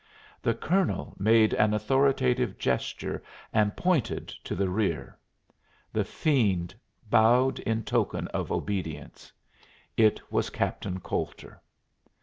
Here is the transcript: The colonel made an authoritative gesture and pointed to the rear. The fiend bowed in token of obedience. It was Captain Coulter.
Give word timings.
The 0.41 0.55
colonel 0.55 1.13
made 1.19 1.53
an 1.53 1.75
authoritative 1.75 2.57
gesture 2.57 3.21
and 3.53 3.77
pointed 3.77 4.29
to 4.45 4.55
the 4.55 4.67
rear. 4.67 5.15
The 5.93 6.03
fiend 6.03 6.73
bowed 7.07 7.59
in 7.59 7.83
token 7.83 8.27
of 8.29 8.51
obedience. 8.51 9.31
It 9.95 10.19
was 10.31 10.49
Captain 10.49 10.99
Coulter. 11.01 11.61